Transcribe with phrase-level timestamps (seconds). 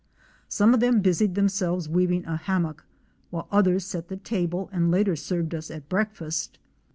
[0.49, 2.83] Some of them busied themselves weaving a hammock,
[3.29, 6.57] while others set the table and later served us at breakfast.